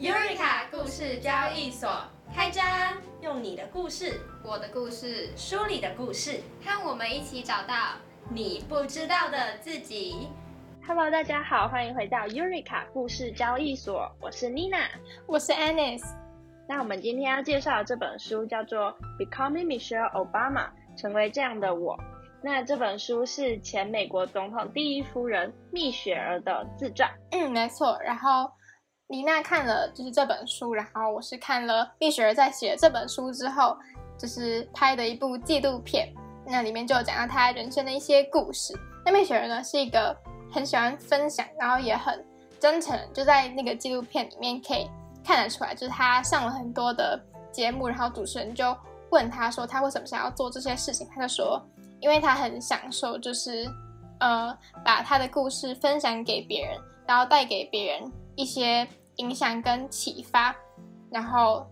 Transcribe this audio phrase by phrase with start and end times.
[0.00, 1.90] Eureka 故事交易所
[2.34, 2.64] 开张，
[3.20, 7.74] 用你的故事，我的故事，书里的故事，和我们一起找到
[8.30, 10.30] 你不知道的自己。
[10.86, 14.88] Hello，大家好，欢迎回到 Eureka 故事交易所，我是 Nina，
[15.26, 16.02] 我是 Anis。
[16.66, 22.00] 那我们今天要介绍的这本书叫做《Becoming Michelle Obama》，成为这样的我。
[22.42, 27.10] 那这本书是前美国总统第一夫人蜜雪儿的自传。
[27.32, 28.00] 嗯，没错。
[28.02, 28.50] 然后
[29.10, 33.76] 妮娜看了就是这本书，然后我是看了蜜雪儿在写这本书之后，
[34.16, 36.08] 就是拍的一部纪录片，
[36.46, 38.72] 那里面就有讲到她人生的一些故事。
[39.04, 40.16] 那蜜雪儿呢是一个
[40.52, 42.24] 很喜欢分享，然后也很
[42.60, 44.88] 真诚，就在那个纪录片里面可以
[45.24, 47.20] 看得出来，就是她上了很多的
[47.50, 48.76] 节目，然后主持人就
[49.10, 51.60] 问她说她为什么想要做这些事情，她就说。
[52.02, 53.70] 因为他很享受，就是
[54.20, 56.74] 呃，把他的故事分享给别人，
[57.06, 60.54] 然后带给别人一些影响跟启发。
[61.10, 61.66] 然后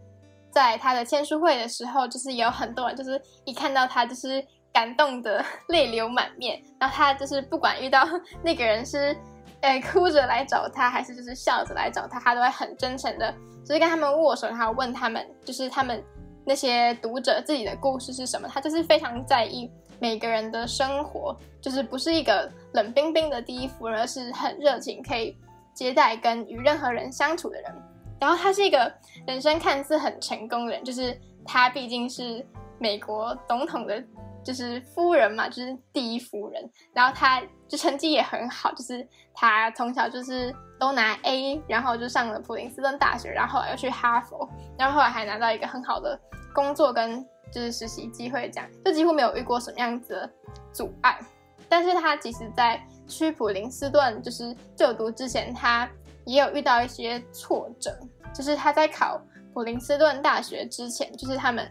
[0.50, 6.62] 在他的签书会的时候，就是有很多人就是一看到他就是感动的 泪流满面。
[6.78, 8.06] 然后他就是不管遇到
[8.42, 9.16] 那个人是
[9.60, 13.32] 呃哭着来找他，还是就是笑着来找他，他都会很真诚的，
[13.64, 16.02] 就是跟他们握手，然后问他们就是他们
[16.44, 18.48] 那些读者自己的故事是什么。
[18.48, 19.70] 他就是非常在意。
[20.00, 25.36] 每个人的生活就是不是一个冷冰冰的第一夫人，而是很热情，可以
[25.78, 27.72] 接待跟与任何人相处的人。
[28.20, 28.92] 然后他是一个
[29.28, 32.44] 人生看似很成功的人，就是他毕竟是
[32.80, 34.02] 美国总统的，
[34.42, 36.68] 就是夫人嘛，就是第一夫人。
[36.92, 46.18] 然后他就成绩也很好，就是他从小就是都拿 A，然后就上了普林斯顿大学，然后后来又去哈佛，然后后来还拿到一个很好的
[46.52, 47.24] 工作跟。
[47.50, 50.30] 就是实习机会，这样就几乎没有遇过什么样子的
[50.70, 51.18] 阻碍。
[51.66, 55.88] 但是他其实，在去普林斯顿就是就读之前，他
[56.24, 57.98] 也有遇到一些挫折。
[58.32, 59.20] 就是他在考
[59.52, 61.68] 普林斯顿大学之前，就是他们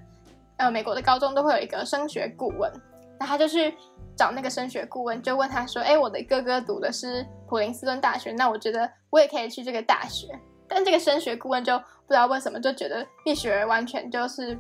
[0.58, 2.70] 呃美国的高中都会有一个升学顾问，
[3.20, 3.74] 那他就去
[4.16, 10.28] 找那个升学顾问，就问他说：“哎，我的哥哥读的是普林斯顿大学，那我觉得我也可以去这个大学。”
[10.68, 14.58] 但这个升学顾问就不知道为什么就觉得毕雪儿完全就是。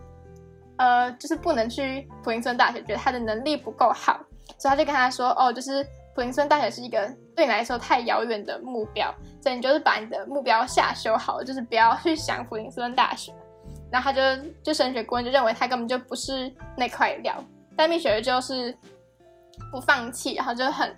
[0.79, 4.19] 呃，就是不能去普林斯顿大学，觉得他的能力不够好，
[4.59, 5.83] 所以他就跟他说：“哦，就是
[6.17, 13.31] 普林斯顿大学是一个对你来说太遥远的目标，所以你就是把你的目标下修好，就是不要去想普林斯顿大学。”
[13.91, 17.35] 然后他就就升学顾问就认为他根本就不是那块料，
[17.75, 18.75] 但蜜雪就是
[19.71, 20.91] 不放弃，然后就很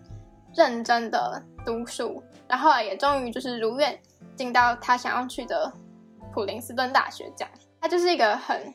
[0.55, 3.99] 认真的读书，然后也终于就是如愿
[4.37, 5.69] 进到他想要去的
[6.33, 7.29] 普林斯顿大学。
[7.35, 8.73] 这样，他就是一个很。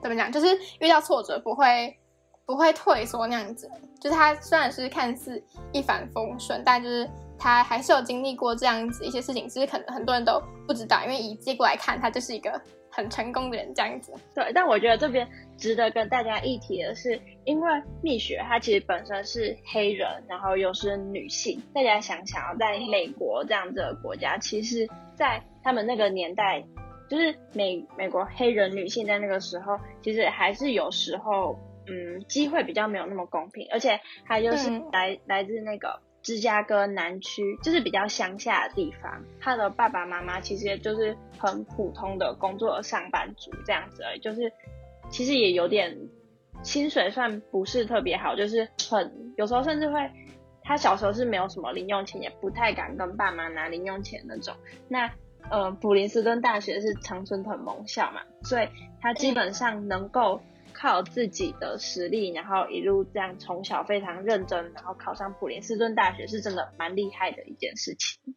[0.00, 0.30] 怎么讲？
[0.30, 1.98] 就是遇到挫折不会
[2.46, 3.70] 不会退缩那样子。
[4.00, 12.60] 就是他虽然是看似一帆风顺，但就是他还是有经历过这样子一些事情，只是可能很多人都不知道，因为以结果来看，他就是一个
[12.90, 14.12] 很成功的人这样子。
[14.34, 21.60] 对，但我觉得这边值得跟大家一提的是，因为蜜雪她其实本身是黑人，然后又是女性。
[21.72, 26.62] 大家想想，在美国这样子的国家，其实，在他们那个年代。
[27.06, 31.54] 就是美美国黑人女性在那个时候，其实还是有时候，
[31.86, 39.22] 嗯，机会比较没有那么公平，而且他就是来、嗯、来自那个芝加哥南区，就是比较乡下的地方。
[39.40, 44.52] 他的爸爸妈妈其实也就是很普通的工作上班族这样子而已，就是
[45.10, 45.96] 其实也有点
[46.62, 50.10] 薪水算不是特别好，就是很有时候甚至会，
[50.62, 54.54] 他小时候是没有什么零用钱，也不太敢跟爸妈拿零用钱那种。
[54.88, 55.10] 那
[55.50, 58.68] 呃，普林斯顿大学是常春藤盟校嘛，所以
[59.02, 60.40] 他基本上能够
[60.74, 68.34] 靠自己的实力，然后一路这样从小非常认真，然后考上普林斯顿大学，是真的蛮厉害的一件事情。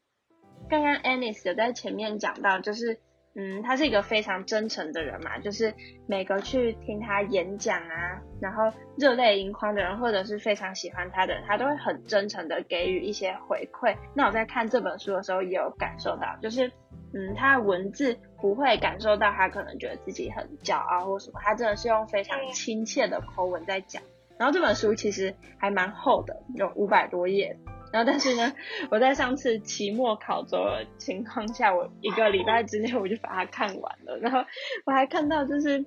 [0.69, 2.99] 刚刚 Anis 有在前面讲到，就是
[3.35, 5.73] 嗯，他是一个非常真诚的人嘛，就是
[6.07, 13.97] 每个去听他演讲啊，然后热泪盈眶的人，或者是非常喜欢他的人，他都会很真诚的给予一些回馈。
[14.15, 16.71] 那我在看这本书的时候，也有感受到，就是。
[17.13, 24.01] 嗯，他的文字不会感受到他可能觉得自己很骄傲或什么，他真的是用非常亲切的口吻在讲。
[24.37, 27.57] 然后这本书其实还蛮厚的，有五百多页。
[27.91, 28.53] 然后但是呢，
[28.91, 34.17] 我在上次期末考周的情况下，我一个礼拜之内我就把它看完了。
[34.21, 34.39] 然后
[34.85, 35.83] 我还看到就是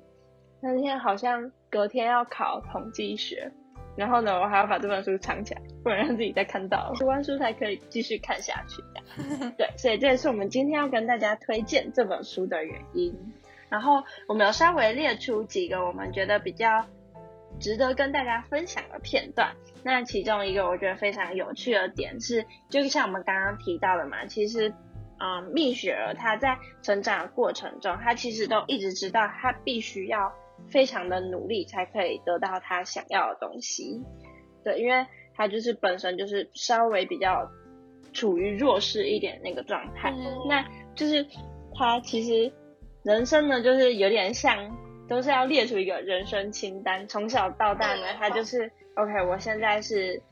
[0.60, 3.52] 那天好像隔天要考统计学。
[4.00, 6.90] 然后呢，我还要把这本书藏起来，不然让自己再看到。
[6.98, 8.82] 读完书才可以继续看下去。
[9.58, 13.14] 对，所以这也是我们今天要跟大家推荐这本书的原因。
[13.68, 16.86] 然后我们有稍微列出几个我们觉得比较
[17.60, 19.54] 值得跟大家分享的片段。
[19.82, 24.72] 那其中一个我觉得非常有趣的点是，就像我们刚刚提到的嘛，其实
[25.18, 30.32] 嗯，蜜雪儿她在成长的过程中，她其实都一直知道，她必须要
[30.68, 34.02] 非常的努力才可以得到他想要的东西。
[34.64, 37.50] 对，因为他就是本身就是稍微比较
[38.12, 40.12] 处于弱势一点那个状态，
[40.48, 40.64] 那
[40.94, 41.26] 就是
[41.74, 42.52] 他其实
[43.02, 44.76] 人生呢，就是有点像
[45.08, 50.22] 都是要列出一个人生清单，从小到大呢，他就是 OK，我现在是。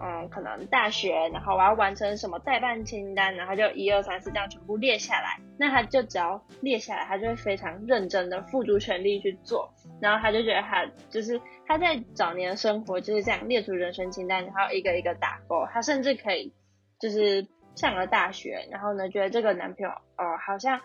[0.00, 5.40] 嗯，可能大学，然后我要完成什么代办清单，然后就一二三四这样全部列下来。
[5.58, 9.72] 那他就只要列下来，他就会非常认真的付出全力去做。
[10.00, 15.66] 然后他就觉得他就是他在早年生活就是这样列出人生清单，然后一个一个打勾。
[15.72, 16.52] 他甚至可以
[17.00, 20.80] 就是上了大学，然后呢觉得这个男朋友哦好像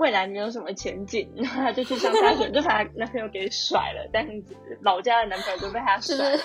[0.00, 6.38] 未来没有什么前景，然后他就去上 大学，就把他男朋友给甩了，这样子老家的男朋友就被他甩了。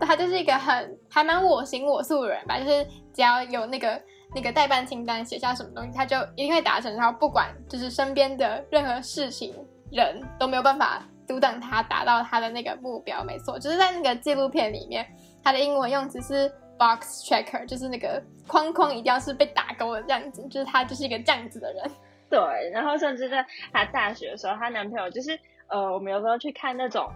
[0.00, 2.82] 他就是一个很还蛮我行我素的人吧，就是
[3.12, 4.02] 只要有那个
[4.34, 6.96] 那个代办清单，写下什么东西，他就一定会达成。
[6.96, 9.54] 然后不管就是身边的任何事情、
[9.90, 13.22] 人都没有办法阻挡他达到他的那个目标。
[13.22, 15.06] 没错，就是在那个纪录片里面，
[15.44, 21.90] 他的英文用词是 box checker，就是那个框框一定要是被打勾的这样子，就是他就是一个这样子的人。
[22.32, 25.38] 对，然后甚至在她大学的时候，她男朋友就是
[25.68, 27.08] 呃，我们有时候去看那种。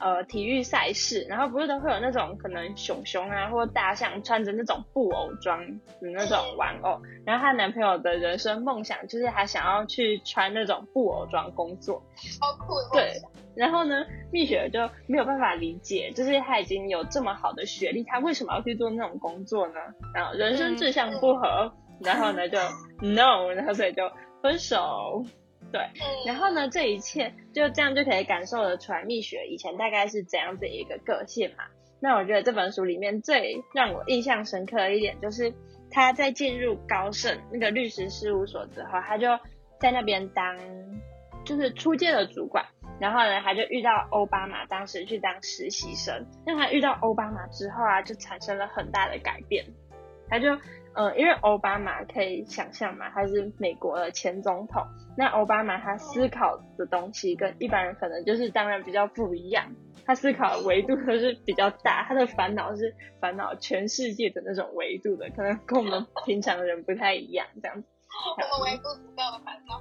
[0.00, 5.64] 呃，体育赛事，然后不是都会有那种可能熊熊啊，或大象穿着那种布偶装
[6.00, 12.02] 的那种玩偶，然后她男朋友的人生梦想就是还想要去穿那种布偶装工作，
[12.40, 12.74] 好酷。
[12.92, 13.12] 对，
[13.54, 19.74] 然后呢，蜜雪就没有办法理解，就是他已经有这么好的学历，他为什么要去做那种工作呢？
[20.12, 22.58] 然后人生志向不合，然后呢就
[23.00, 24.10] no，然后所以就
[24.42, 25.24] 分手。
[25.70, 25.80] 对，
[26.26, 31.64] 然后呢，这一切就这样就可以感受得出来，蜜雪以前大概是怎样子一个个性嘛。
[31.98, 35.54] 那我觉得这本书里面最让我印象深刻的一点，就是
[35.90, 39.28] 他在进入高盛那个律师事务所之后，他就
[39.80, 40.58] 在那边当
[41.44, 42.66] 就是初阶的主管。
[43.00, 46.26] 然后呢，他就遇到奥巴马，当时去当实习生。
[46.44, 49.64] 那他遇到奥巴马之后啊，就产生了很大的改变。
[50.28, 50.48] 他就。
[50.94, 54.82] 嗯，因为奥巴马可以想象嘛，他是美国的前总统。
[55.16, 59.74] 那奥巴马他思考的东西跟一般人可能就是当然比较不一样，
[60.06, 67.88] 他思考的维度都是比较大，他的烦恼是烦恼全世界的那种维度的，可能跟我们平常人不太一样这样子。
[68.36, 69.80] 我们微不足道的烦恼。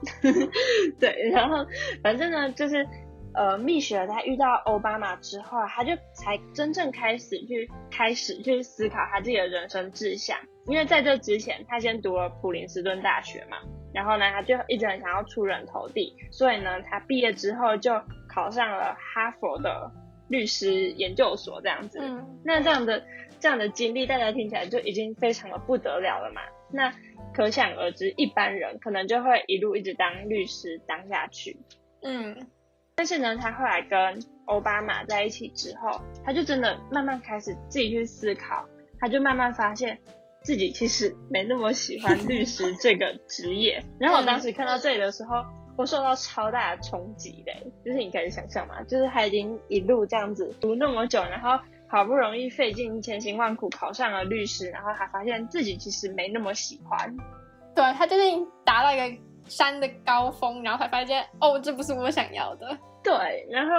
[1.00, 1.66] 对，然后
[2.02, 2.88] 反正呢，就是
[3.34, 10.38] 呃，蜜雪他遇到奥巴马之后，他就才真正开始去开始去思考他自己的人生志向。
[10.72, 13.58] 因为在这之前，他先读了普林斯顿大学嘛，
[13.94, 19.92] 然后呢，他就一直很想要出人头地，所以呢，他毕业之后就考上了哈佛的
[20.30, 22.00] 律师研究所这样子。
[22.46, 23.04] 那这样的
[23.38, 26.42] 这样的经历，大家听起来就已经非常的不得了了嘛。
[26.72, 26.90] 那
[27.34, 31.58] 可想而知，一般人可能就会一路一直当律师当下去。
[32.02, 32.48] 嗯，
[32.96, 38.66] 但是呢，他后来跟奥巴马在一起之后，他就真的慢慢开始自己去思考，
[39.02, 40.00] 他就慢慢发现。
[40.44, 45.44] 自己其实没那么喜欢律师这个职业， 然后我当时看到这里的时候，
[45.78, 47.52] 我受到超大的冲击的，
[47.86, 57.16] 就是你可以想象嘛，就是他已经一路这样子读那么久，然后好不容易费尽千辛万苦考上了律师，然后还发现自己其实没那么喜欢，
[57.76, 58.24] 对他就是
[58.66, 63.74] 达到一个山的高峰，然后才发现哦，这不是我想要的，对，然后。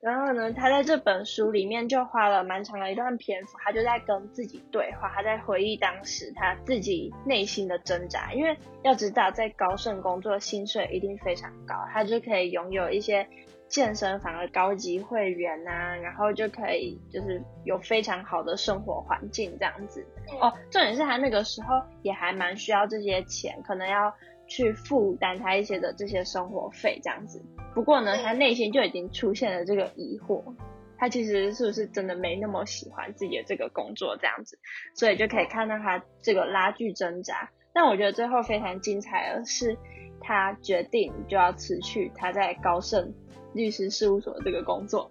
[0.00, 8.30] 然后呢，他在这本书里面就花了蛮长的一段篇幅，他就在跟自己对话，他在回忆当时他自己内心的挣扎。
[8.34, 13.26] 因为要知道，在高盛工作薪水一定非常高，他就可以拥有一些
[13.66, 20.06] 健身房的高级会员呐，然后就可以就是有非常好的生活环境这样子。
[20.38, 24.14] 哦，重点是他那个时候也还蛮需要这些钱，可能要。
[24.46, 27.42] 去负担他一些的这些生活费，这样子。
[27.74, 30.54] 不过呢，他内心就已经出现了这个疑惑，
[30.96, 34.58] 他其实是不是真的没那么喜欢自己的这个工作这样子？
[34.94, 37.50] 所以就可以看到他这个拉锯挣扎。
[37.72, 39.76] 但我觉得最后非常精彩的是，
[40.20, 43.12] 他决定就要辞去他在高盛
[43.54, 45.10] 律师事务所这个工作，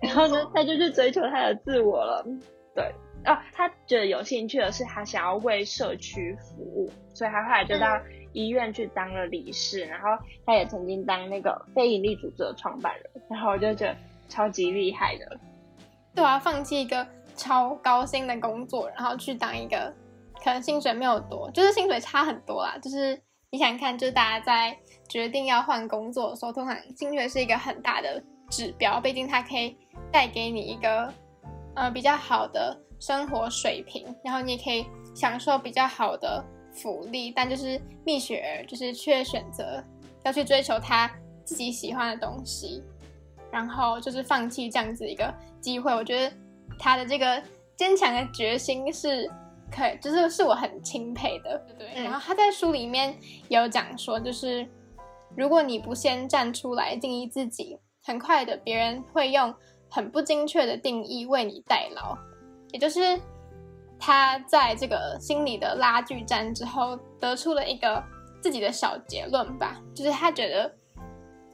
[0.00, 2.24] 然后呢，他就去追求他的自我了。
[2.76, 2.84] 对，
[3.24, 8.00] 哦，他觉得有兴趣的是他想要为社区服务，所以他后来就到。
[8.38, 10.10] 医院去当了理事，然后
[10.46, 13.96] 他也曾经当那个非营利组织的创办人，然后我就觉得
[14.28, 15.40] 超级厉害的。
[16.14, 17.04] 对啊，放弃一个
[17.36, 19.92] 超高薪的工作，然后去当一个
[20.44, 22.78] 可能薪水没有多，就是薪水差很多啦。
[22.80, 24.78] 就是你想看，就是大家在
[25.08, 29.76] 决定要换工作的时候，通常薪水是一个很大的指标，毕竟它可以
[30.12, 31.12] 带给你一个
[31.74, 36.44] 呃比较好的生活水平，然后你也可以享受比较好的。
[36.78, 39.82] 福利，但就是蜜雪儿就是却选择
[40.24, 41.10] 要去追求她
[41.44, 42.82] 自己喜欢的东西，
[43.50, 45.92] 然后就是放弃这样子一个机会。
[45.94, 46.36] 我觉得
[46.78, 47.42] 她的这个
[47.76, 49.30] 坚强的决心是
[49.70, 51.58] 可以，就是是我很钦佩的。
[51.78, 53.16] 对，嗯然后她在书里面
[53.48, 54.66] 有讲说，就是
[55.36, 59.54] 如果你不先站出来定义自己，很快的别人会用
[59.90, 62.16] 很不精确的定义为你代劳。
[62.72, 63.00] 也就是
[63.98, 68.02] 他在这个心理的拉锯战之后，得出了一个
[68.40, 70.74] 自己的小结论吧，就是他觉得，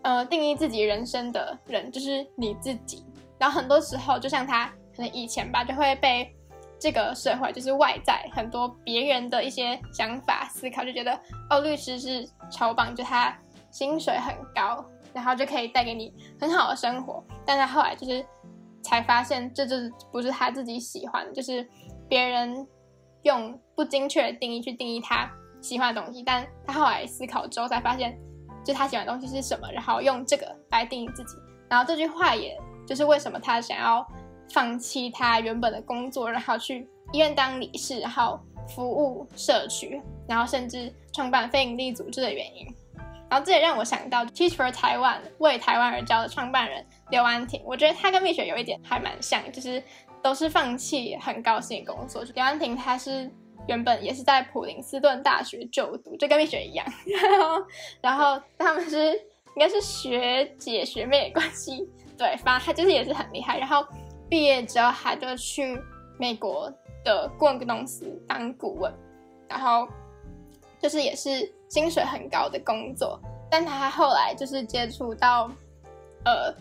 [0.02, 3.04] 呃，定义自己人生的人就是你自己。
[3.38, 6.34] 然后很多时候，就像他可能以前吧，就会被
[6.78, 11.18] 这个社会，就是外在很多别人的一些想法思考，就觉得
[11.50, 13.36] 哦，律师是超棒，就他
[13.70, 17.24] 薪水很高，然后就可以带给你很好的生活。
[17.44, 18.24] 但他后来就是
[18.82, 21.66] 才发现，这就是不是他自己喜欢，就是
[22.08, 22.66] 别人
[23.22, 25.30] 用不精确的定义去定义他
[25.60, 26.22] 喜欢的东西。
[26.22, 28.18] 但他后来思考之后才发现，
[28.64, 31.36] 就他喜欢的东西是什么，然后用这个来定义自己。
[31.68, 32.56] 然后这句话也
[32.86, 34.06] 就是为什么他想要
[34.50, 42.66] 放弃他原本的工作，然后去医院当理事，然后服务社区，然后甚至创办非营利组织的原因。
[43.30, 49.82] 然后这也让我想到 Teach for Taiwan 为台湾而教的创办人刘安婷，我觉得她跟蜜雪有一点还蛮像，就是
[50.24, 52.24] 都是放弃很高兴的工作。
[52.34, 53.30] 刘安婷她是
[53.68, 57.66] 原本也是在普林斯顿大学就读，就跟蜜雪一样， 然后
[58.00, 63.58] 然后他们是应该是学姐学妹的关系，对，反正她就是也是很厉害。
[63.58, 63.86] 然后
[64.30, 65.78] 毕业之后，她就去
[66.18, 66.72] 美国
[67.04, 68.90] 的顾问公司当顾问，
[69.46, 69.86] 然后
[70.80, 75.50] 就是也是薪水很高的工作，但她后来就是接触到，
[76.24, 76.54] 呃，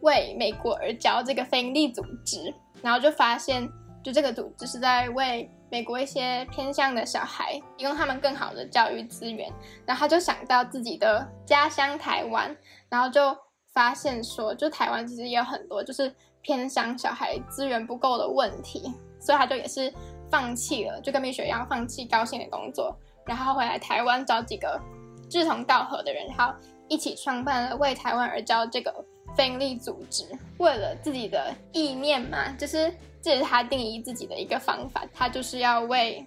[0.00, 2.52] 为美国而教这个非营利组织，
[2.82, 3.68] 然后就发现，
[4.02, 9.52] 就这个组织是在为美国一些偏向的小孩提供他们更好的教育资源，
[9.86, 12.56] 然后他就想到自己的家乡台湾，
[12.88, 13.36] 然后就
[13.72, 19.92] 发现说，就台湾其实也有很多就是偏向小孩资源不够的问题，所以他就也是
[20.30, 22.96] 放弃了，就跟蜜雪一样放弃高薪的工作。
[23.26, 24.80] 然后回来台湾找几个
[25.28, 26.52] 志同道合的人，然后
[26.88, 28.92] 一起创办了为台湾而教这个
[29.36, 30.24] 非营利组织。
[30.58, 36.26] 为了自己的意念嘛，就是这是他定义自己的一个方法，他就是要为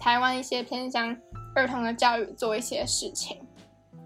[0.00, 1.16] 台湾一些偏向
[1.54, 3.38] 儿童的教育做一些事情。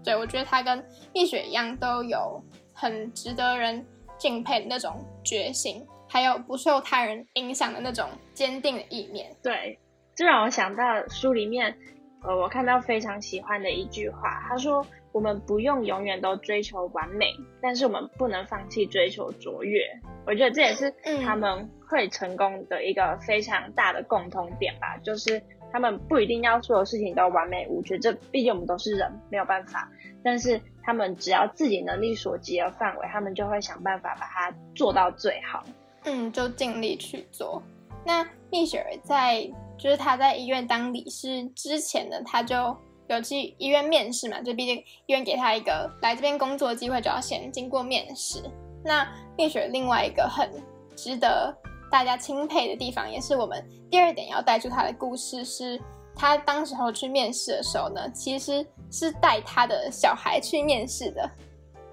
[0.03, 0.83] 对我觉得他跟
[1.13, 2.43] 蜜雪一样，都有
[2.73, 3.85] 很值得人
[4.17, 9.35] 敬佩的那种决心，还有不受他人影响的那种坚定的意念。
[9.43, 9.77] 对，
[10.15, 11.77] 这让我想到书里面，
[12.23, 17.27] 呃，我看到非常喜欢的一句话，他说：“我们不用永远都追求完美，
[17.61, 19.81] 但是我们不能放弃追求卓越。”
[20.25, 25.41] 我觉得这也是嗯他们会成功的一个非常大的共通点吧，就是
[25.71, 29.89] 他们不一定要所有事情都完美无缺，这毕竟我们都是人，没有办法。
[30.23, 35.63] 但是他们只要自己能力所及的范围，他们就会想办法把它做到最好。
[36.03, 37.61] 嗯，就尽力去做。
[38.05, 39.43] 那蜜雪儿在
[39.77, 42.75] 就是她在医院当理事之前呢，她就
[43.13, 48.43] 有去医院面试嘛，就毕竟医院给他一个来这边工作的机会，就要先经过面试。
[48.83, 50.49] 那蜜雪另外一个很
[50.95, 51.55] 值得
[51.91, 55.81] 大家钦佩的地方，也是我们第二点要带出她的故事是。
[56.13, 61.27] 她当时候去面试的时候呢，其实是带他的小孩去面试的，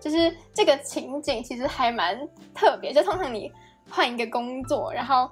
[0.00, 2.92] 就是这个情景其实还蛮特别。
[2.92, 3.50] 就通常你
[3.88, 5.30] 换一个工作，然后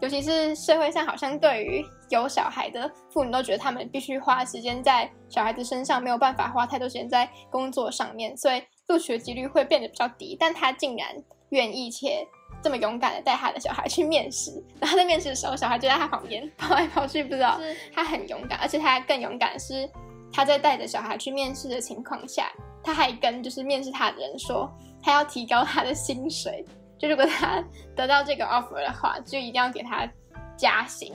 [0.00, 10.36] 尤其是社会上好像对于有小孩的父母都觉得他们必须花时间在小孩子身上，没有办法花太多时间在工作上面，所以录取的几率会变得比较低。
[10.38, 11.08] 但他竟然
[11.48, 12.26] 愿意且
[12.62, 19.88] 这么勇敢的带他的小孩去面试，然后在面试的时候，小孩就在他旁边跑来跑去，不知道是他很勇敢，而且他更勇敢是
[20.32, 22.52] 他在带着小孩去面试的情况下，
[22.84, 24.70] 他还跟就是面试他的人说，
[25.02, 26.64] 他要提高他的薪水。
[26.98, 27.62] 就如果他
[27.94, 30.08] 得到这个 offer 的话，就一定要给他
[30.56, 31.12] 加薪，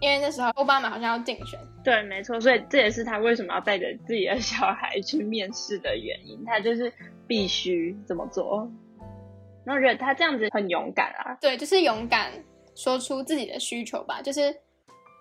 [0.00, 1.58] 因为那时候奥巴马好像要竞选。
[1.82, 6.92] 对，没错，所以这也是他为什么要带着自己的小孩去面试的原因，他就是
[7.26, 8.70] 必须这么做。
[9.64, 12.32] 然后我觉得他这样子很勇敢啊，对，就是勇敢
[12.74, 14.22] 说出自己的需求吧。
[14.22, 14.54] 就是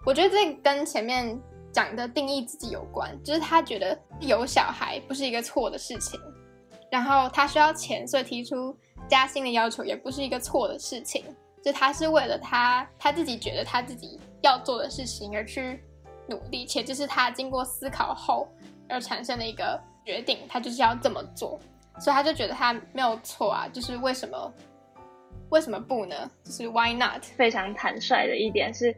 [0.05, 1.39] 我觉得这跟前面
[1.71, 6.19] 讲的定义自己有关，就是他觉得有小孩不是一个错的事情，
[6.91, 8.75] 然后他需要钱，所以提出
[9.11, 11.25] 加薪的要求也不是一个错的事情。
[11.61, 15.83] 就他是为了他他自己觉得他自己要做的事情而去
[16.27, 18.47] 努力，且这是他经过思考后
[18.87, 21.59] 而产生的一个决定，他就是要这么做。
[21.99, 24.51] 所以他就觉得他没有错啊，就是为什么
[25.49, 26.31] 为什么不呢？
[26.43, 27.21] 就是 why not？
[27.35, 28.95] 非常坦率的一点是，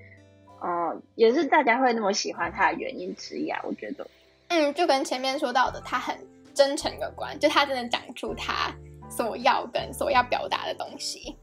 [0.64, 3.60] 嗯，也是大家会那么喜欢他的原因之一啊。
[3.66, 4.08] 我觉得，
[4.50, 6.16] 嗯，就跟前面说到的，他很
[6.54, 8.74] 真诚有关，就他真的讲出他
[9.16, 11.36] 所要跟所要表达的东西。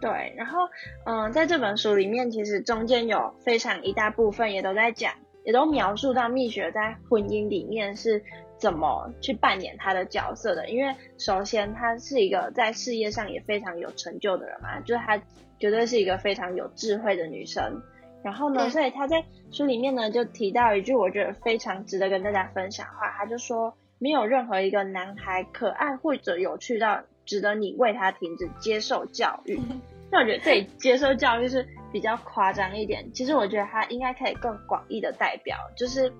[0.00, 0.58] 对，然后
[1.06, 5.14] 嗯，在这本书里面，其实中间有非常一大部分也都在讲，
[5.44, 8.22] 也都描述到蜜雪在婚姻里面是
[8.58, 10.68] 怎么去扮演她的角色的。
[10.68, 15.16] 因为首先她是一个在事业上也非常有成就的人嘛，就是她
[15.58, 17.80] 绝对是一个非常有智慧的女生。
[18.22, 29.60] 然后呢，所以她在书里面呢就提到一句我觉得非常值得跟大家分享的话，她就说没有任何一个男孩可爱或者有趣到值得你为他停止接受教育。
[30.10, 36.12] 那我觉得这里接受教育是比较夸张一点，其实我觉得他应该可以更广义的代表，就是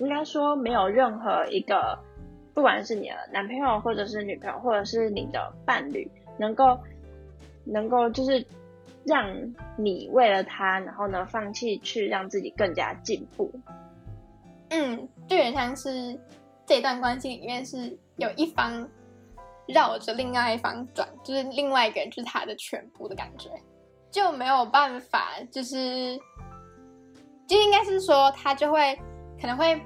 [0.00, 1.96] 应该说没有任何一个，
[2.54, 6.76] 不管是你的男朋友或者是女朋友或者是你的伴侣，能够
[7.64, 8.44] 能够就是
[9.04, 9.30] 让
[9.76, 13.52] 你为了他，然后呢放弃去让自己更加进步。
[14.70, 16.18] 嗯，就有点像是
[16.64, 18.88] 这段关系里面是有一方。
[19.66, 23.50] 绕着另外一方转，就是另外一个人就是他的全部的感觉，
[24.10, 26.18] 就没有办法，就是
[27.46, 28.94] 就应该是说他就会
[29.40, 29.80] 可能会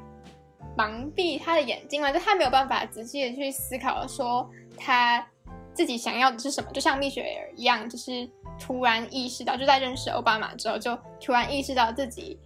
[0.77, 5.27] 蒙蔽他的眼睛嘛，就他没有办法仔细的去思考说他
[5.75, 12.39] 自己想要的是什么，就像蜜雪儿一样，就是突然意识到，就在认识奥巴马之后，就突然意识到自己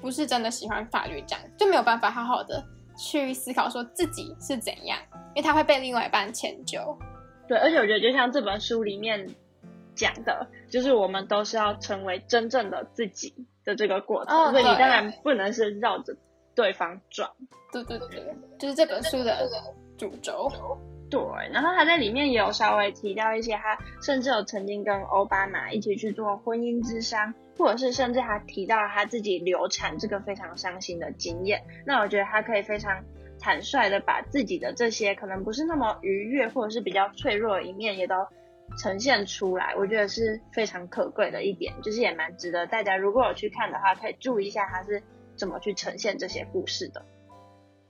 [0.00, 2.64] 不是真的喜欢法律，这样就没有办法好好的
[2.98, 4.98] 去思考说自己是怎样。
[5.34, 6.98] 因为他会被另外一半迁就，
[7.46, 9.24] 对，而且我觉得就像这本书里面
[9.94, 13.32] 讲的，就是我们都是要成为真正的自己
[13.64, 16.16] 的这个过程，所以你当然不能是绕着
[16.56, 17.30] 对方转。
[17.70, 19.48] 对对对，就是这本书的
[19.96, 20.50] 主轴。
[21.10, 21.20] 对，
[21.52, 31.62] 然后他在里面也有稍微提到一些，他甚至有曾经跟奥巴马一起去做婚姻之商，或者是甚至他提到他自己流产这个非常伤心的经验。
[31.86, 33.04] 那我觉得他可以非常。
[33.40, 38.16] 坦率的把自己的这些可能不是那么愉悦或者是比较脆弱的一面也都
[38.76, 45.00] 呈现出来，我觉得是非常可贵的一点，就是也蛮值得大家如果有去看的话，可以注意一下他是
[45.36, 47.04] 怎么去呈现这些故事的。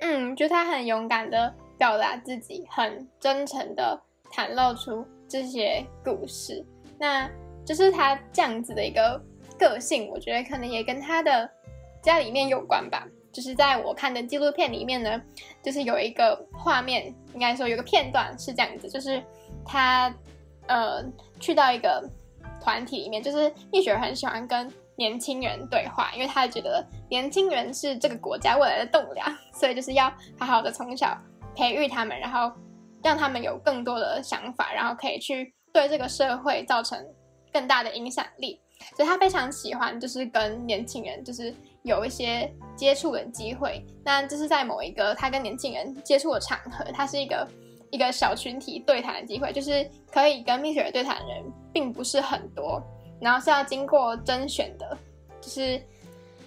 [0.00, 3.98] 嗯，就他很勇敢的表达自己，很真诚的
[4.32, 6.64] 袒露出这些故事，
[6.98, 7.30] 那
[7.64, 9.20] 就是他这样子的一个
[9.58, 11.48] 个性，我觉得可能也跟他的
[12.02, 13.06] 家里面有关吧。
[13.30, 15.22] 就是在我看的纪录片里面呢，
[15.62, 19.22] 就是有一个画面，应该说有个片段是这样子，就是
[19.64, 20.12] 他
[20.66, 21.04] 呃
[21.38, 22.02] 去到一个
[22.60, 31.16] 团体里面，就是蜜雪很喜欢跟年轻人对话，因为他觉得年轻人是这个国家未来的栋梁，所以就是要好好的从小
[31.58, 32.52] 培育他们，然后
[33.02, 37.04] 让他们有更多的想法，然后可以去对这个社会造成
[37.52, 38.60] 更大的影响力。
[38.96, 43.84] 所以他非常喜欢，就是跟年轻人，就是有一些接触的机会。
[44.04, 47.48] 那这是在某一个他跟年轻人接触的场合，他是一个
[47.90, 51.42] 一个小群体对谈的机会，就是可以跟蜜雪儿对谈的人
[51.72, 52.80] 并不是很多，
[53.20, 54.96] 然后是要经过甄选的，
[55.40, 55.82] 就是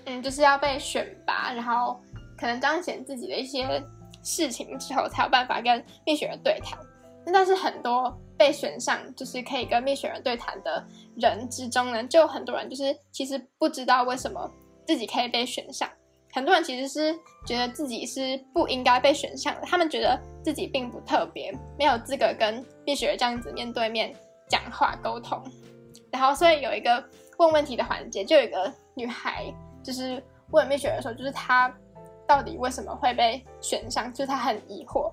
[0.05, 1.99] 嗯，就是要被选拔，然后
[2.37, 3.83] 可能彰显自己的一些
[4.23, 6.77] 事情之后，才有办法跟蜜雪儿对谈。
[7.31, 10.83] 但是很多被选上，就是可以跟蜜雪儿对谈的
[11.15, 14.51] 人之中呢，就有很多人就是其实不知道为什么
[14.87, 15.87] 自己可以被选上。
[16.33, 17.13] 很多人其实是
[17.45, 24.15] 觉得自己是不应该被选上的，他们觉得自己并不特别，没有资格跟蜜雪儿这样子面对面
[24.47, 25.43] 讲话沟通。
[26.11, 27.03] 然后所以有一个
[27.37, 29.53] 问问题的环节，就有一个女孩
[29.83, 31.71] 就是问蜜雪儿说，就是她
[32.31, 35.11] 到底为什么会被选上，就是她很疑惑。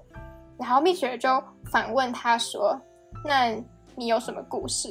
[0.56, 1.28] 然后蜜雪儿就
[1.72, 2.80] 反问他说
[3.26, 3.60] ：“那
[3.96, 4.88] 你有什么故事？”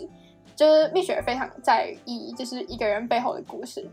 [0.54, 3.90] 就是蜜雪儿非常在意，就是一个人背后的故事。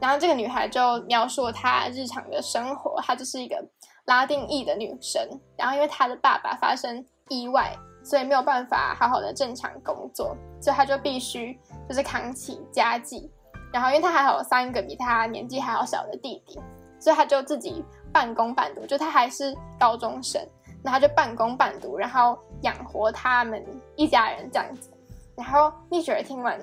[0.00, 3.64] 然后这个女孩就描述她日常的生活，她就是一个
[4.06, 5.22] 拉丁裔的女生。
[5.56, 7.72] 然后因为她的爸爸发生意外，
[8.02, 11.56] 所以没有办法好好的正常工作，所以她就必须
[11.88, 13.30] 就是扛起家计。
[13.72, 16.60] 然后因为她还有三个比她年纪还要小的弟弟，
[16.98, 20.40] 所以他就自己半工半读，就他还是高中生。
[20.82, 23.64] 然后就半工半读，然后养活他们
[23.96, 24.88] 一家人这样子。
[25.34, 26.60] 然后蜜雪儿听完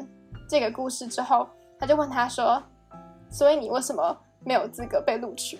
[0.49, 1.45] 这个故事之后，
[1.77, 2.63] 他就问他说
[3.29, 5.59] ：“所以你为什么没有资格被录取？”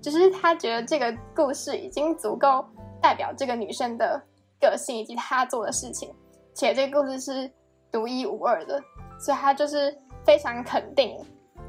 [0.00, 2.64] 就是他觉得这个故事已经足够
[3.02, 4.22] 代表这个女生的
[4.60, 6.14] 个性以及她做的事情，
[6.54, 7.50] 且这个故事是
[7.90, 8.80] 独一无二的，
[9.18, 11.18] 所以他就是非常肯定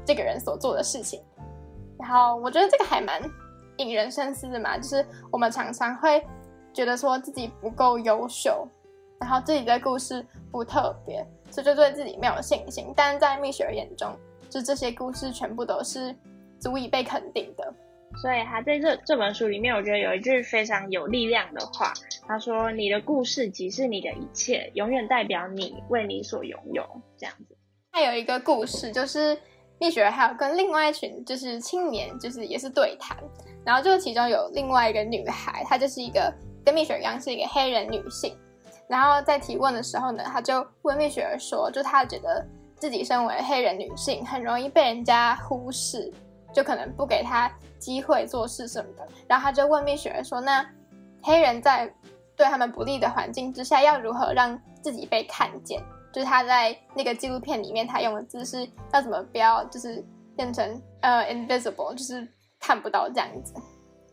[0.04, 1.20] 这个人所做的事情。
[2.00, 3.20] 然后我觉得这个还蛮。
[3.76, 6.22] 引人深思的嘛，就是我们常常会
[6.70, 8.68] 觉得说自己不够优秀，
[9.18, 12.92] 然后自己的故事不特别，所以就对自己没有信心。
[12.94, 14.14] 但是在蜜雪儿眼中，
[14.50, 16.14] 就这些故事全部都是
[16.58, 17.72] 足以被肯定的。
[18.20, 21.94] 所以他在这这本书里面，我觉得有一句非常有力量的话，
[22.28, 26.84] 他说：“你的故事即是你的一切，永远代表你为你所拥有。”
[27.16, 27.56] 这样子。
[27.92, 29.38] 他有一个故事，就是
[29.80, 33.16] 蜜雪儿还有跟另外一群就是青年，就是也是对谈，
[33.64, 38.36] 然后就其中有另外一个女孩，她就是一个跟蜜雪儿一样是一个黑人女性，
[38.86, 46.12] 然后在提问的时候呢，她就问蜜雪儿说，就她觉得自己身为黑人女性，很容易被人家忽视，
[46.52, 50.62] 就可能不给她机会做事什么的，然后她就问蜜雪儿说，那
[51.22, 51.90] 黑人在
[52.36, 55.82] 对他们不利的环境之下，要如何让自己被看见？
[56.12, 60.04] 就是他在那个纪录片里面，他用的字是要怎么不要就是
[60.36, 62.26] 变成呃 invisible，就是
[62.58, 63.54] 看不到这样子，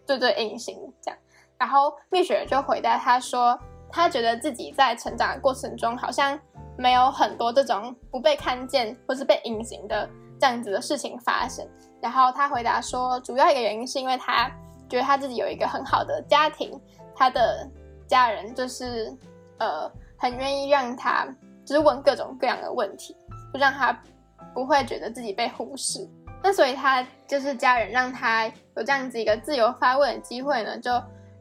[0.06, 1.20] 对对，隐形这样。
[1.58, 3.60] 然后蜜雪就回答他说，
[3.92, 6.40] 他觉得自己在成长的过程中好像
[6.78, 10.08] 没有很多这种不被看见或是被隐形的
[10.40, 11.68] 这样子的事情发生。
[12.00, 14.48] 然后他回答说，主要一个原因是因为他
[14.88, 16.80] 觉得他自己有一个很好的家庭，
[17.16, 17.68] 他的
[18.08, 19.12] 家人就是
[19.58, 21.28] 呃很愿意让他。
[21.68, 23.14] 就是问各种各样的问题，
[23.54, 23.92] 就让他
[24.54, 26.08] 不会觉得自己被忽视。
[26.42, 30.90] 那所以他就是家人让他有这样子一个自由发问的机会呢，就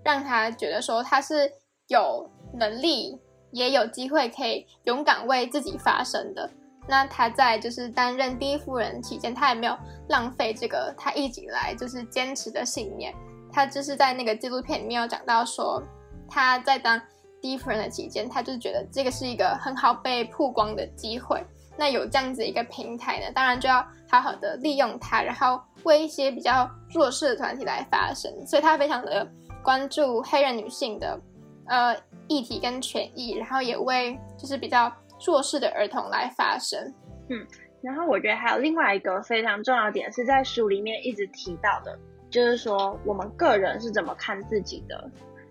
[0.02, 1.48] 让他觉得说他是
[1.86, 3.16] 有能力，
[3.52, 6.50] 也有机会可以勇敢为自己发声的。
[6.88, 13.14] 那他在就是担任第一夫人期间，他也没有浪费这个他一直以来就是坚持的信念。
[13.52, 15.80] 他就是在那个纪录片里面有讲到说，
[16.28, 17.00] 他在当。
[17.40, 21.44] 第一夫人的期间，他就觉得这个是一个很好被曝光的机会。
[21.79, 28.33] 那有这样子一个平台呢，当然就要好好的利用它，然后为一些比较弱势的团体来发声。
[28.46, 29.31] 所以他非常的
[29.62, 31.20] 关注黑人女性的
[31.66, 31.94] 呃
[32.29, 34.90] 议题跟权益，然后也为就是比较
[35.25, 36.81] 弱势的儿童来发声。
[37.29, 37.46] 嗯，
[37.83, 41.99] 然后我觉得还有另外一个非常重要点是在书里面一直提到的，
[42.31, 45.11] 就是说我们个人是怎么看自己的。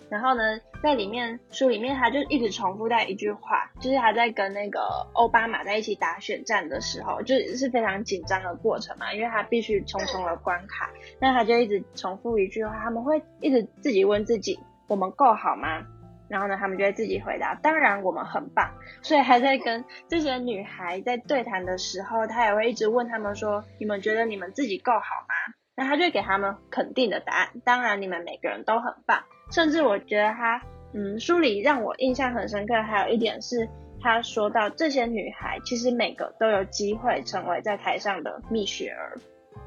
[0.10, 4.80] 然后呢，在里面书里面，他就一直重复在一句话，就是他在跟那个
[5.13, 10.89] 奥巴马在一起打选战的时候，就是非常紧张的过程嘛，因为他必须重重的关卡。
[11.20, 15.86] 那他就一直重复一句话，他们会一直自己问自己：我们够好吗？
[16.28, 18.72] 然后呢，他们就会自己回答：当然我们很棒。
[19.02, 25.54] 所以还在跟这些女孩在对谈的时候，他也会一直问他们说：你们觉得你们自己够好吗？
[25.77, 29.21] 那他就给他们肯定的答案：当然你们每个人都很棒。
[29.51, 30.61] 甚至我觉得他，
[30.93, 33.67] 嗯，书里让我印象很深刻，还有一点是，
[34.01, 39.17] 他说到这些女孩其实每个都有机会成为在台上的蜜雪儿，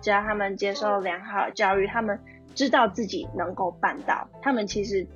[0.01, 2.19] 只要他们接受良好的教育，他们
[2.55, 5.07] 知道自己能够办到，他们其实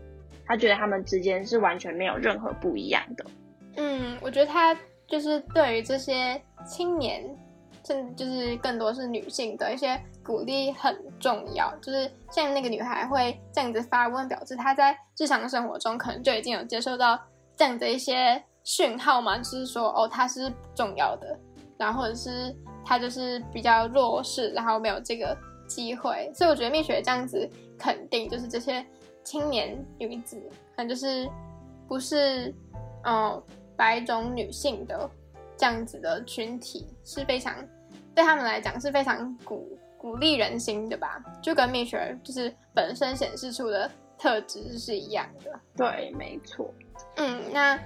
[0.45, 3.25] 他觉得他们之间是完全没有任何不一样的。
[3.77, 4.77] 嗯，我觉得他
[5.09, 7.25] 就是对于这些青年。
[7.85, 17.19] 甚就是更多是女性的一些鼓励很重要，就是像那个女孩会这样子发问，表示她在日常生活中可能就已经有接受到
[17.57, 21.39] 这样的一些讯号嘛，就是说哦她是重要的，
[21.77, 22.55] 然后或者是
[22.85, 28.85] 她就是比较弱势，然后没有这个机会，所以我觉得蜜雪这样子肯定就是这些
[29.25, 30.41] 青年女子，
[30.77, 31.29] 可能就是
[31.89, 32.55] 不是
[33.05, 33.43] 嗯
[33.77, 35.09] 白种女性的。
[35.55, 37.55] 这样子的群体是非常
[38.17, 41.23] 对他们来讲是非常鼓鼓励人心的吧？
[41.41, 43.89] 就跟蜜雪儿就是本身显示出的
[44.19, 45.61] 特质是一样的。
[45.77, 46.75] 对，没错。
[47.17, 47.79] 嗯，那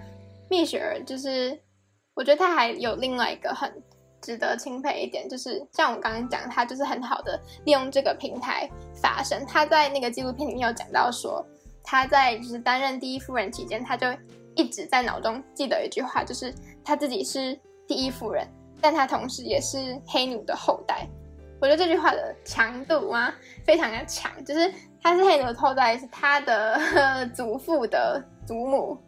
[0.48, 1.60] 蜜雪儿就是
[2.14, 3.70] 我觉得她还有另外一个很
[4.22, 9.44] 值得钦佩一点，就是像我刚刚讲，她就是很好的利用这个平台发声。
[9.46, 11.46] 她在那个纪录片里面有讲到说，
[11.84, 14.06] 她在就是担任第一夫人期间，她就
[14.54, 16.52] 一直在脑中记得一句话，就是
[16.82, 17.60] 她自己是。
[17.88, 18.44] 第一夫人，
[18.80, 21.06] 但她同时也是黑奴的后代。
[21.60, 24.30] 我觉得这句话的强度啊，非常的强。
[24.44, 26.78] 就是他是黑奴的后代，是他的
[27.34, 28.98] 祖父的祖母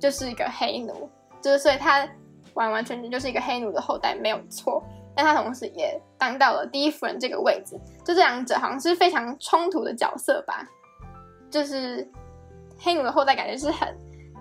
[0.00, 1.08] 就是一个黑奴，
[1.42, 2.08] 就是所以他
[2.54, 4.82] 完完全全就是一个黑奴的后代，没有错。
[5.16, 10.66] 但他同时也当到了第一夫人这个位置，就这两者好像是非常冲突的角色吧。
[11.50, 12.04] 就是
[12.78, 13.96] 黑奴的后代，感觉是很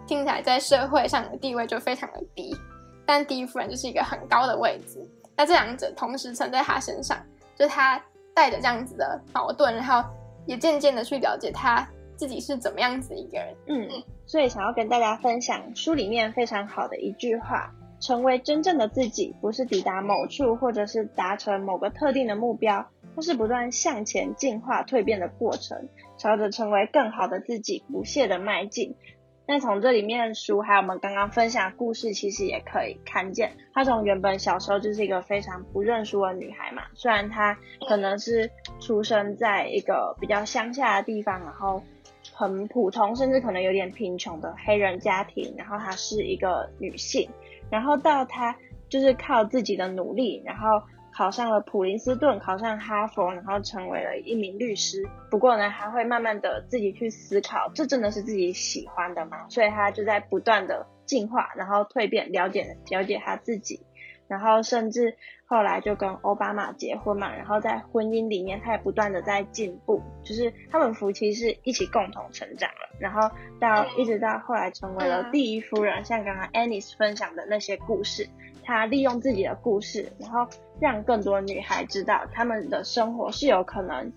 [0.08, 2.58] 听起来在社会上的地位就非常的低。
[3.06, 5.00] 但第一夫人就是一个很高的位置，
[5.36, 7.24] 那这两者同时存在他身上，
[7.56, 8.02] 就他
[8.34, 10.04] 带着这样子的矛盾，然后
[10.46, 13.56] 也渐渐的去了解他自己是怎么样子一个人。
[13.68, 13.90] 嗯，
[14.26, 22.86] 所以想要跟大家分享书里面非常好的一句话：成为真正的自己，不是抵达某处，或者是达成某个特定的目标，
[23.16, 25.88] 它是不断向前进化、蜕变的过程，
[26.18, 28.96] 朝着成为更好的自己不懈的迈进。
[29.46, 36.84] 那从这里面的书还有我们刚刚分享的故事，其实也可以看见，她从原本小时候就是一个非常不认输的女孩嘛。
[36.94, 41.84] 虽然她可能是出生在一个比较乡下的地方，然后
[42.32, 47.30] 很普通，甚至可能有点贫穷的黑人家庭，然后她是一个女性，
[47.70, 48.56] 然后到她
[48.88, 50.82] 就是靠自己的努力，然后。
[51.16, 55.08] 考上了普林斯顿，考上哈佛，然后成为了一名律师。
[55.30, 59.46] 不过呢，他会慢慢的自己去思考，这真的是自己喜欢的吗？
[59.48, 63.80] 所以他就在不断的进化，然后蜕变，了解了解他自己，
[64.28, 67.36] 然后甚至后来就跟奥巴马结婚嘛。
[67.36, 72.90] 然后在婚姻里面，他也不断的在进步，就是他们夫妻是一起共同成长了。
[73.00, 78.28] 然后到一直到后来成为了第一夫人，像刚刚 Anis 分享的那些故事。
[78.64, 80.48] 他利用自己的故事，然后
[80.80, 84.12] 让更多女孩知道，她们的生活是有可能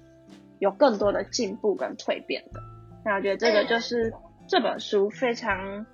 [0.58, 2.60] 有更多的进步跟蜕变的。
[3.04, 4.12] 那我觉得这个就是
[4.46, 5.84] 这本书非常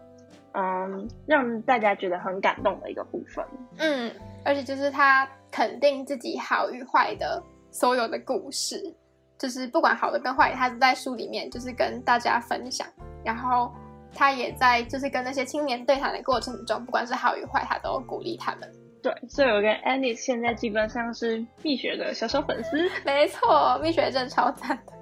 [0.53, 3.45] 嗯让大家觉得很感动的一个部分。
[3.79, 4.13] 嗯，
[4.45, 8.95] 而且就是他肯定自己好与坏的所有的故事，
[9.39, 12.87] 就是不管好的跟坏，他都在书里面就是跟大家分享，
[13.25, 13.73] 然后。
[14.15, 18.71] 他也在就是跟那些青年对谈的过程中，不管是好与坏，他都鼓励他们。
[19.03, 22.89] 对，所以我跟 Annie 现在基本上是蜜雪的小小粉丝。
[23.05, 24.93] 没错，蜜雪真的超赞的，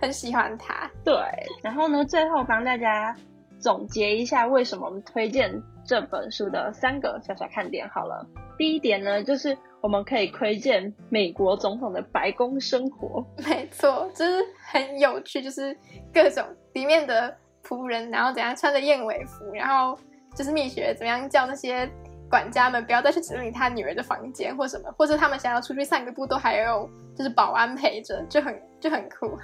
[0.00, 0.88] 很喜欢他。
[1.04, 1.14] 对，
[1.60, 3.16] 然后呢，最后帮大家
[3.58, 5.52] 总结一下为什么我们推荐
[5.84, 7.88] 这本书的三个小小看点。
[7.88, 8.24] 好了，
[8.56, 13.26] 第一点呢，就是我们可以窥见美国总统的白宫生活。
[13.38, 15.76] 没错，就是很有趣，就是
[16.14, 17.36] 各种里面的。
[17.68, 19.98] 仆人，然后怎样穿着燕尾服，然后
[20.34, 21.86] 就是蜜雪怎么样叫那些
[22.30, 29.38] 管家们不要再去整理他女儿的房间或什么，或者他们想要出去散个步都还有就是保安陪着，就很就很酷。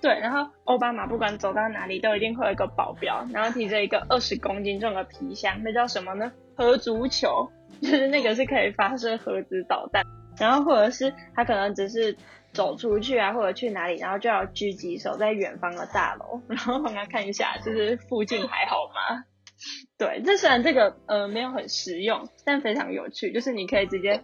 [0.00, 6.32] 对，然后奥巴马不管走到哪里都一定会有一个保镖，然后提着一个二十公斤重的皮箱，那叫什么呢？
[6.56, 7.50] 核足球，
[7.82, 10.02] 就是那个是可以发射核子导弹，
[10.38, 12.16] 然后或者是他可能只是。
[12.52, 19.24] 走出去啊，或者去哪里，然后就要狙击手在远方的大楼， 然后帮他看一下，就是附近还好吗？
[19.98, 24.22] 对，这虽然这个呃没有很实用，但非常有趣，就是你可以直接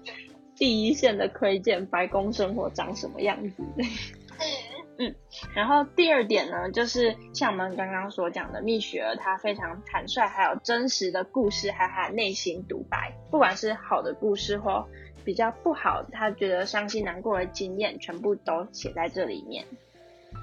[0.56, 3.62] 第一线的窥见白宫生活长什么样子。
[4.98, 5.14] 嗯，
[5.54, 14.88] 然后第二点呢，就是像我们刚刚所讲的，蜜雪儿她非常坦率，还有真实的故事，还有内心独白，不管是好的故事或。
[15.26, 19.64] 比较不好，他觉得伤心难过的经验全部都写在这里面。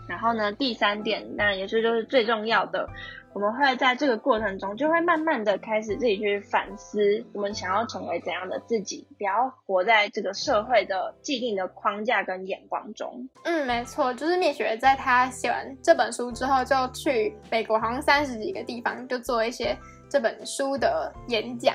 [0.09, 2.89] 然后呢，第三点，当然也是就是最重要的，
[3.31, 13.29] 我们会在这个过程中就会慢慢的开始自己去反思，我们想要成为怎样的自己，不要活在这个社会的既定的框架跟眼光中。
[13.45, 19.77] 嗯，没错，就是灭雪在他写完这本书之后，就去美国好像三十几个地方，就做一些
[20.09, 21.73] 这本书的演讲，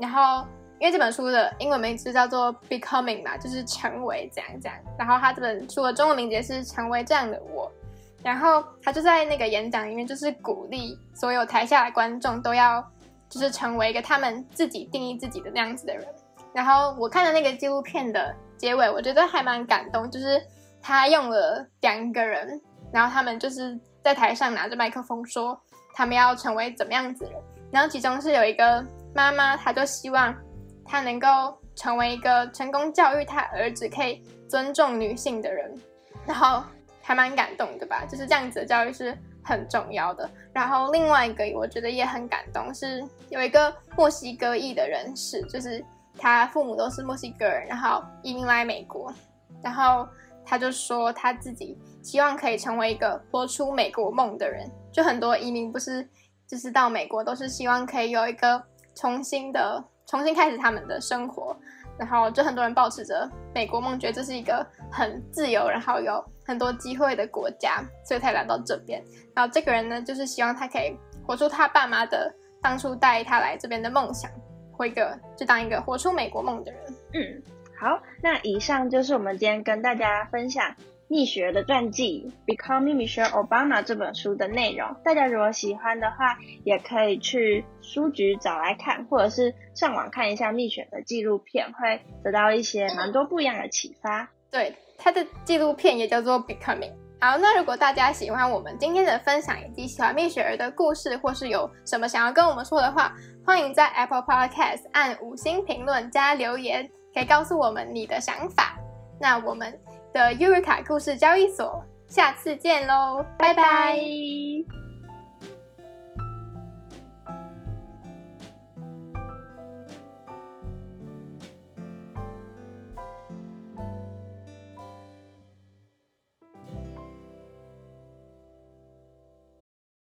[0.00, 0.46] 然后。
[0.78, 4.78] 因为这本书的英文名字叫做 Becoming 嘛，就是成为这样这样。
[4.98, 7.72] 然后他这本书的中文名字是成为这样的我。
[8.22, 12.84] 然后他就在那个演讲里面，就是鼓励所有台下的观众都要，
[13.28, 16.04] 就是成为一个他们自己定义自己的那样子的人。
[16.52, 20.42] 然后我看了那个纪录片的结尾，我觉得还蛮感动，就是
[20.82, 22.60] 他用了两个人，
[22.92, 25.58] 然后他们就是在台上拿着麦克风说
[25.94, 27.40] 他们要成为怎么样子的人。
[27.70, 28.84] 然后其中是有一个
[29.14, 30.34] 妈妈，她就希望。
[30.86, 35.74] 他能够成为一个成功教育他儿子可以尊重女性的人，
[36.24, 36.62] 然后
[37.02, 38.04] 还蛮感动的吧？
[38.08, 40.28] 就是这样子的教育是很重要的。
[40.52, 45.84] 然后另外一个我觉得也很感动，是有一个墨西哥裔的人士，就是
[46.18, 49.12] 他父母都是墨西哥人，然后移民来美国，
[49.62, 50.08] 然后
[50.44, 54.70] 他就说他自己希望可以成为一个活出美国梦的人。
[54.92, 56.08] 就很多移民不是
[56.46, 58.62] 就是到美国都是希望可以有一个
[58.94, 59.84] 重新的。
[60.06, 61.56] 重新开始他们的生活，
[61.98, 69.02] 然后就很多人保持着美国梦，觉得这是一个很自由，然后有很多机会的国家，所以才来到这边。
[69.34, 74.30] 然后这个人呢，就是希望他可以活出他爸妈的当初带他来这边的梦想，
[74.72, 76.80] 活一个就当一个活出美国梦的人。
[77.14, 77.42] 嗯，
[77.76, 80.74] 好，那以上就是我们今天跟大家分享。
[81.08, 94.28] 蜜雪儿的传记《Becoming Michelle Obama》这本书的内容，大家如果喜欢的话，也可以去书局找来看，或者是上网看一下蜜雪的纪录片，会得到一些蛮多不一样的启发。
[94.50, 96.90] 对，他的纪录片也叫做《Becoming》。
[97.20, 103.14] 好，那如果大家喜欢我们今天的分享，以及喜欢蜜雪儿的故事，或是有什么想要跟我们说的话，
[103.44, 108.76] 欢迎在 Apple Podcast 按五星评论加留言，可以告诉我们你的想法。
[109.20, 109.72] 那我们。
[110.16, 114.00] 的尤瑞卡故事交易所，下次见喽，拜拜。